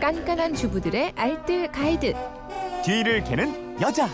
[0.00, 2.14] 깐깐한 주부들의 알뜰 가이드.
[2.82, 4.08] 뒤를 캐는 여자.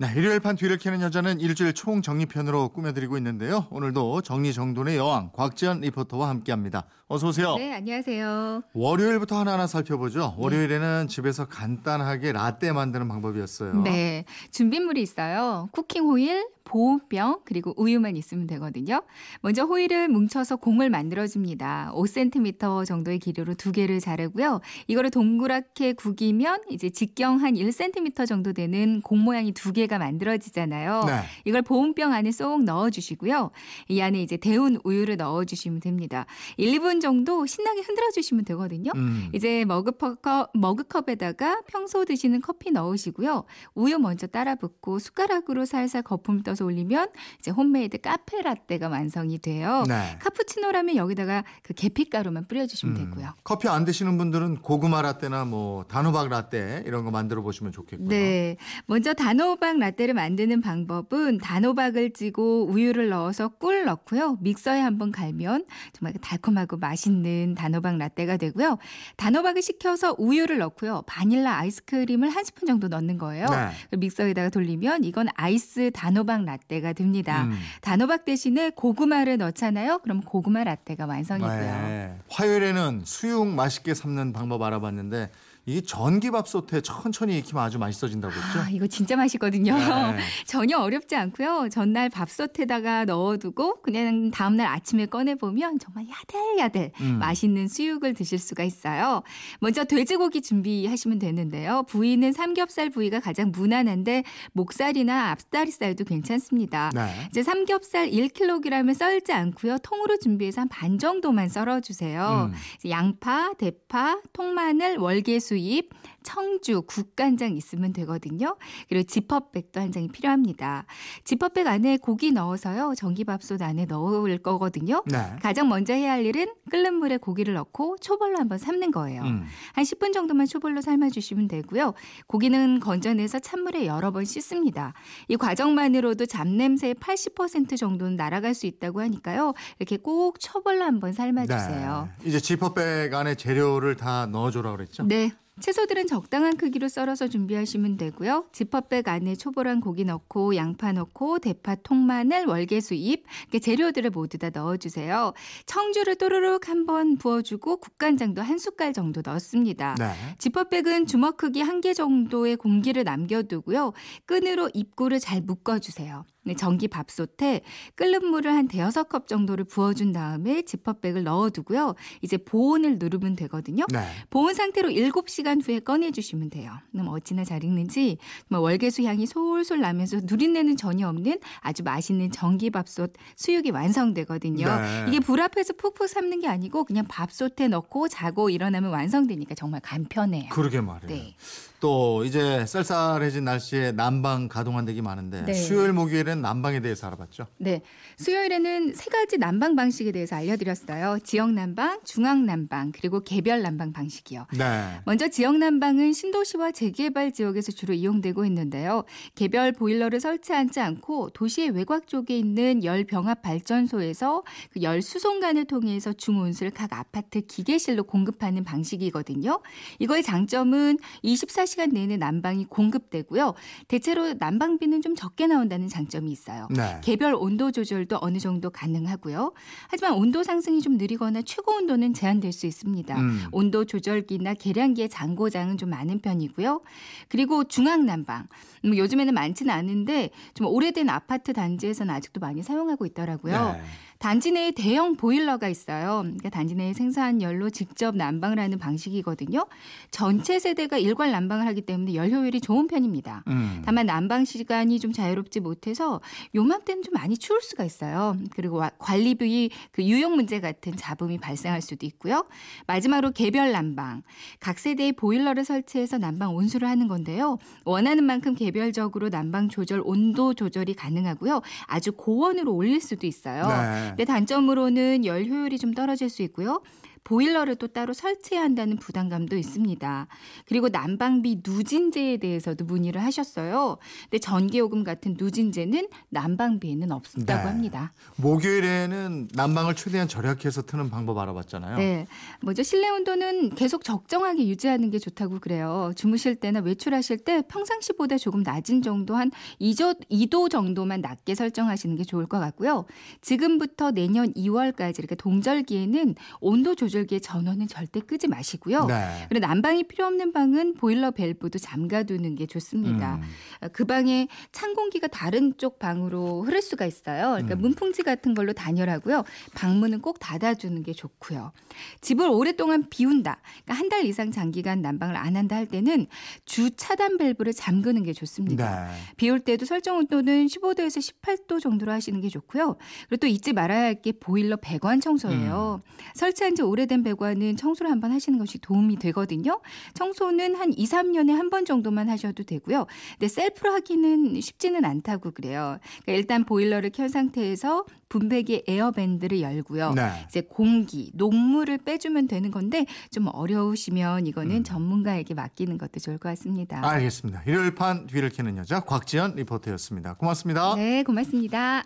[0.00, 3.68] 네, 일요일 판 뒤를 캐는 여자는 일주일 총정리편으로 꾸며드리고 있는데요.
[3.70, 6.86] 오늘도 정리정돈의 여왕 곽지연 리포터와 함께합니다.
[7.06, 7.54] 어서 오세요.
[7.54, 8.62] 네, 안녕하세요.
[8.72, 10.34] 월요일부터 하나하나 살펴보죠.
[10.38, 13.74] 월요일에는 집에서 간단하게 라떼 만드는 방법이었어요.
[13.82, 15.68] 네, 준비물이 있어요.
[15.70, 19.02] 쿠킹 호일, 보온병 그리고 우유만 있으면 되거든요.
[19.40, 21.92] 먼저 호일을 뭉쳐서 공을 만들어줍니다.
[21.94, 24.60] 5cm 정도의 길이로 두 개를 자르고요.
[24.86, 31.04] 이거를 동그랗게 구기면 이제 직경 한 1cm 정도 되는 공 모양이 두 개가 만들어지잖아요.
[31.06, 31.22] 네.
[31.44, 33.50] 이걸 보온병 안에 쏙 넣어주시고요.
[33.88, 36.26] 이 안에 이제 데운 우유를 넣어주시면 됩니다.
[36.56, 38.92] 1, 2분 정도 신나게 흔들어주시면 되거든요.
[38.94, 39.28] 음.
[39.32, 43.44] 이제 머그컵, 머그컵에다가 평소 드시는 커피 넣으시고요.
[43.74, 49.84] 우유 먼저 따라 붓고 숟가락으로 살살 거품 떠서 올리면 이제 홈메이드 카페 라떼가 완성이 돼요.
[49.88, 50.16] 네.
[50.20, 53.32] 카푸치노라면 여기다가 그 계피가루만 뿌려주시면 음, 되고요.
[53.44, 58.08] 커피 안 드시는 분들은 고구마 라떼나 뭐 단호박 라떼 이런 거 만들어 보시면 좋겠고요.
[58.08, 58.56] 네.
[58.86, 64.38] 먼저 단호박 라떼를 만드는 방법은 단호박을 찌고 우유를 넣어서 꿀 넣고요.
[64.40, 68.78] 믹서에 한번 갈면 정말 달콤하고 맛있는 단호박 라떼가 되고요.
[69.16, 71.02] 단호박을 식혀서 우유를 넣고요.
[71.06, 73.46] 바닐라 아이스크림을 한 스푼 정도 넣는 거예요.
[73.46, 73.68] 네.
[73.90, 77.44] 그 믹서에다가 돌리면 이건 아이스 단호박 라떼가 됩니다.
[77.44, 77.58] 음.
[77.80, 79.98] 단호박 대신에 고구마를 넣잖아요.
[79.98, 81.50] 그럼 고구마 라떼가 완성이고요.
[81.52, 82.16] 네.
[82.28, 85.30] 화요일에는 수육 맛있게 삶는 방법 알아봤는데
[85.64, 88.60] 이게 전기밥솥에 천천히 익히면 아주 맛있어진다고 했죠?
[88.60, 89.76] 아, 이거 진짜 맛있거든요.
[89.76, 90.18] 네.
[90.44, 91.68] 전혀 어렵지 않고요.
[91.70, 97.18] 전날 밥솥에다가 넣어두고 그냥 다음날 아침에 꺼내보면 정말 야들야들 음.
[97.20, 99.22] 맛있는 수육을 드실 수가 있어요.
[99.60, 101.84] 먼저 돼지고기 준비하시면 되는데요.
[101.88, 106.90] 부위는 삼겹살 부위가 가장 무난한데 목살이나 앞다리살도 괜찮습니다.
[106.92, 107.08] 네.
[107.30, 109.78] 이제 삼겹살 1kg을 썰지 않고요.
[109.78, 112.50] 통으로 준비해서 한 반 정도만 썰어주세요.
[112.50, 112.90] 음.
[112.90, 115.90] 양파, 대파, 통마늘, 월계수 잎,
[116.22, 118.56] 청주, 국간장 있으면 되거든요.
[118.88, 120.86] 그리고 지퍼백도 한 장이 필요합니다.
[121.24, 122.94] 지퍼백 안에 고기 넣어서요.
[122.96, 125.02] 전기밥솥 안에 넣을 거거든요.
[125.06, 125.18] 네.
[125.40, 129.22] 가장 먼저 해야 할 일은 끓는 물에 고기를 넣고 초벌로 한번 삶는 거예요.
[129.22, 129.44] 음.
[129.72, 131.94] 한 10분 정도만 초벌로 삶아 주시면 되고요.
[132.26, 134.94] 고기는 건져내서 찬물에 여러 번 씻습니다.
[135.28, 139.54] 이 과정만으로도 잡냄새의 80% 정도는 날아갈 수 있다고 하니까요.
[139.78, 142.08] 이렇게 꼭 초벌로 한번 삶아 주세요.
[142.20, 142.28] 네.
[142.28, 145.02] 이제 지퍼백 안에 재료를 다 넣어 줘라 그랬죠?
[145.04, 145.32] 네.
[145.60, 148.46] 채소들은 적당한 크기로 썰어서 준비하시면 되고요.
[148.52, 154.48] 지퍼백 안에 초벌한 고기 넣고 양파 넣고 대파, 통마늘, 월계수 잎 이렇게 재료들을 모두 다
[154.50, 155.34] 넣어주세요.
[155.66, 159.94] 청주를 또르륵 한번 부어주고 국간장도 한 숟갈 정도 넣습니다.
[159.98, 160.12] 네.
[160.38, 163.92] 지퍼백은 주먹 크기 한 개 정도의 공기를 남겨두고요.
[164.26, 166.24] 끈으로 입구를 잘 묶어주세요.
[166.44, 167.62] 네, 전기 밥솥에
[167.94, 171.94] 끓는 물을 한 대여섯 컵 정도를 부어준 다음에 지퍼백을 넣어두고요.
[172.20, 173.84] 이제 보온을 누르면 되거든요.
[173.92, 174.00] 네.
[174.30, 176.72] 보온 상태로 7시 간 후에 꺼내주시면 돼요.
[176.90, 178.18] 그럼 어찌나 잘 익는지
[178.50, 184.66] 월계수 향이 솔솔 나면서 누린내는 전혀 없는 아주 맛있는 전기밥솥 수육이 완성되거든요.
[184.66, 185.04] 네.
[185.08, 190.48] 이게 불 앞에서 푹푹 삶는 게 아니고 그냥 밥솥에 넣고 자고 일어나면 완성되니까 정말 간편해요.
[190.50, 191.22] 그러게 말이에요.
[191.22, 191.34] 네.
[191.80, 195.52] 또 이제 쌀쌀해진 날씨에 난방 가동한 덱이 많은데 네.
[195.52, 197.46] 수요일 목요일엔 난방에 대해서 알아봤죠.
[197.58, 197.82] 네.
[198.18, 201.18] 수요일에는 세 가지 난방 방식에 대해서 알려드렸어요.
[201.24, 204.46] 지역 난방, 중앙 난방, 그리고 개별 난방 방식이요.
[204.56, 205.00] 네.
[205.06, 209.04] 먼저 지역 난방은 신도시와 재개발 지역에서 주로 이용되고 있는데요.
[209.34, 216.12] 개별 보일러를 설치하지 않고 도시의 외곽 쪽에 있는 열 병합 발전소에서 그 열 수송관을 통해서
[216.12, 219.60] 중온수를 각 아파트 기계실로 공급하는 방식이거든요.
[220.00, 223.54] 이거의 장점은 24시간 내내 난방이 공급되고요.
[223.88, 226.68] 대체로 난방비는 좀 적게 나온다는 장점이 있어요.
[226.70, 227.00] 네.
[227.02, 229.52] 개별 온도 조절도 어느 정도 가능하고요.
[229.88, 233.18] 하지만 온도 상승이 좀 느리거나 최고 온도는 제한될 수 있습니다.
[233.18, 233.44] 음.
[233.52, 236.80] 온도 조절기나 계량기의 잔고장은 좀 많은 편이고요.
[237.28, 238.46] 그리고 중앙 난방.
[238.82, 243.72] 뭐 요즘에는 많지는 않은데 좀 오래된 아파트 단지에서는 아직도 많이 사용하고 있더라고요.
[243.72, 243.82] 네.
[244.22, 246.20] 단지 내에 대형 보일러가 있어요.
[246.22, 249.66] 그러니까 단지 내에 생산한 열로 직접 난방을 하는 방식이거든요.
[250.12, 253.42] 전체 세대가 일괄 난방을 하기 때문에 열 효율이 좋은 편입니다.
[253.48, 253.82] 음.
[253.84, 256.20] 다만 난방 시간이 좀 자유롭지 못해서
[256.54, 258.36] 요맘때는 좀 많이 추울 수가 있어요.
[258.54, 262.44] 그리고 와- 관리비 그 유용 문제 같은 잡음이 발생할 수도 있고요.
[262.86, 264.22] 마지막으로 개별 난방.
[264.60, 267.58] 각 세대의 보일러를 설치해서 난방 온수를 하는 건데요.
[267.84, 271.60] 원하는 만큼 개별적으로 난방 조절 온도 조절이 가능하고요.
[271.88, 273.66] 아주 고온으로 올릴 수도 있어요.
[273.66, 274.11] 네.
[274.16, 276.82] 근데 단점으로는 열 효율이 좀 떨어질 수 있고요.
[277.24, 280.26] 보일러를 또 따로 설치해야 한다는 부담감도 있습니다.
[280.66, 283.98] 그리고 난방비 누진제에 대해서도 문의를 하셨어요.
[284.24, 287.52] 근데 전기요금 같은 누진제는 난방비에는 없다고 네.
[287.52, 288.12] 합니다.
[288.36, 291.96] 목요일에는 난방을 최대한 절약해서 트는 방법 알아봤잖아요.
[291.96, 292.26] 네.
[292.60, 296.12] 먼저 실내 온도는 계속 적정하게 유지하는 게 좋다고 그래요.
[296.16, 302.24] 주무실 때나 외출하실 때 평상시보다 조금 낮은 정도 한 2도, 2도 정도만 낮게 설정하시는 게
[302.24, 303.04] 좋을 것 같고요.
[303.40, 309.04] 지금부터 내년 2월까지 이렇게 동절기에는 온도 조절 기의 전원은 절대 끄지 마시고요.
[309.06, 309.46] 네.
[309.48, 313.36] 그리고 난방이 필요 없는 방은 보일러 밸브도 잠가두는 게 좋습니다.
[313.82, 313.88] 음.
[313.92, 317.52] 그 방에 찬 공기가 다른 쪽 방으로 흐를 수가 있어요.
[317.52, 317.80] 그러니까 음.
[317.82, 319.44] 문풍지 같은 걸로 단열하고요.
[319.74, 321.72] 방문은 꼭 닫아주는 게 좋고요.
[322.20, 323.60] 집을 오랫동안 비운다.
[323.84, 326.26] 그러니까 한 달 이상 장기간 난방을 안 한다 할 때는
[326.66, 329.06] 주 차단 밸브를 잠그는 게 좋습니다.
[329.06, 329.12] 네.
[329.38, 332.96] 비올 때도 설정 온도는 15도에서 18도 정도로 하시는 게 좋고요.
[333.28, 336.02] 그리고 또 잊지 말아야 할 게 보일러 배관 청소예요.
[336.34, 339.80] 설치한 지 오래된 배관은 청소를 한 번 하시는 것이 도움이 되거든요.
[340.14, 343.06] 청소는 한 2, 3년에 한 번 정도만 하셔도 되고요.
[343.32, 345.98] 근데 셀프로 하기는 쉽지는 않다고 그래요.
[346.22, 350.12] 그러니까 일단 보일러를 켠 상태에서 분배기 에어밴드를 열고요.
[350.14, 350.30] 네.
[350.48, 354.84] 이제 공기, 녹물을 빼주면 되는 건데 좀 어려우시면 이거는 음.
[354.84, 357.00] 전문가에게 맡기는 것도 좋을 것 같습니다.
[357.02, 357.62] 알겠습니다.
[357.66, 360.34] 일요일 판 뒤를 캐는 여자 곽지연 리포터였습니다.
[360.34, 360.94] 고맙습니다.
[360.94, 362.04] 네, 고맙습니다.